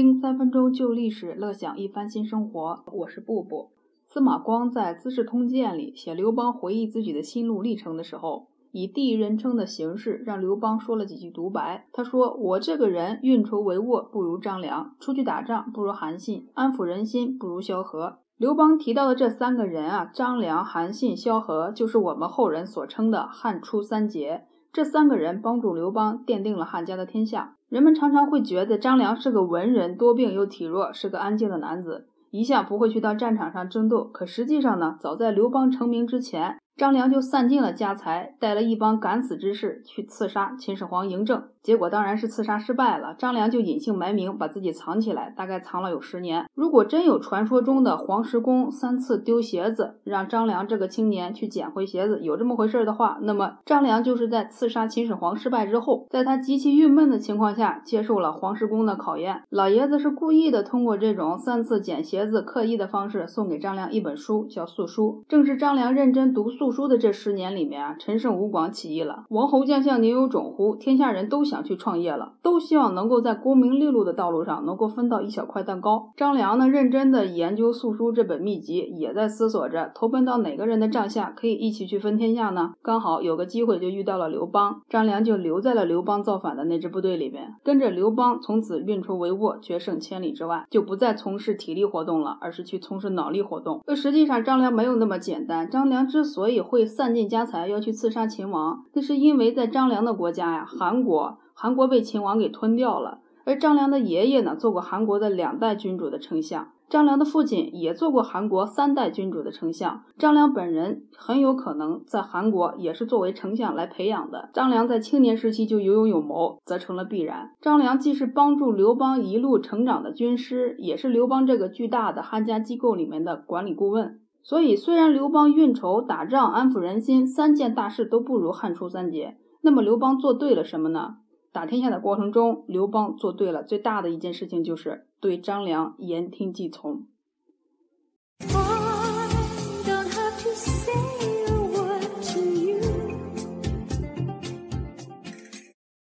[0.00, 2.84] 听三分钟旧历史，乐享一番新生活。
[2.92, 3.72] 我是布布。
[4.06, 11.88] 司马光在《资治通鉴》里写刘邦回忆自己的心路历程的时候，以第一人称的形式让刘邦说了几句独白。
[11.92, 24.44] 他说：“我这个人运筹帷幄不如张良，出去打仗不如韩信，安抚人心不如萧何。”刘邦提到的这三个人啊，张良、韩信、萧何，就是我们后人所称的汉初三杰。
[24.78, 27.56] 这三个人帮助刘邦奠定了汉家的天下。
[27.68, 34.04] 人们常常会觉得张良是个文人，多病又体弱，是个安静的男子，一向不会去到战场上争斗。
[34.04, 36.58] 可实际上呢，早在刘邦成名之前。
[36.78, 43.16] 张良就散尽了家财，带了一帮敢死之士去刺杀秦始皇嬴政，结果当然是刺杀失败了。
[43.18, 46.46] 张良就隐姓埋名，把自己藏起来，大概藏了有十年。
[46.54, 59.42] 如果真有传说中的黄石公三次丢鞋子，让张良这个青年去捡回鞋子，有这么回事的话，那么张良就是在刺杀秦始皇失败之后，在他极其郁闷的情况下，接受了黄石公的考验。
[59.50, 65.24] 老爷子是故意的，通过这种三次捡鞋子刻意的方式，送给张良一本书，叫《素书》。
[65.28, 66.67] 正是张良认真读素。
[66.68, 70.76] 读书的这十年里面啊，陈胜吴广起义了，王侯将相宁有种乎？
[70.76, 76.12] 天下人都想去创业了，都希望能够在功名利禄的道路上能够分到一小块蛋糕。
[76.14, 82.74] 张良呢，认真的研究《素书》这本秘籍，也在思索着投奔到哪个人的帐下，可以一起去分天下呢？
[82.82, 93.80] 刚好有个机会，就遇到了刘邦，张良就留在了刘邦造反的那支部队里面，跟着刘邦，从此运筹帷幄，决胜千里之外，就不再从事体力活动了，而是去从事脑力活动。
[93.86, 95.70] 那实际上，张良没有那么简单。
[95.70, 103.20] 张良之所以也会散尽家财要去刺杀秦王，那是因为在张良的国家呀，韩国，韩国被秦王给吞掉了。
[103.44, 110.02] 而张良的爷爷呢，做过韩国的两代君主的丞相，张良的父亲也做过韩国三代君主的丞相。
[110.18, 114.50] 张良本人很有可能在韩国也是作为丞相来培养的。
[114.52, 117.52] 张良在青年时期就有勇有谋，则成了必然。
[117.60, 124.18] 张良既是帮助刘邦一路成长的军师，也是刘邦这个巨大的汉家机构里面的管理顾问。
[124.42, 131.18] 所以，虽然刘邦运筹打仗、安抚人心三件大事都不如汉初三杰，那么刘邦做对了什么呢？
[131.52, 137.06] 打天下的过程中，刘邦做对了最大的一件事情，就是对张良言听计从。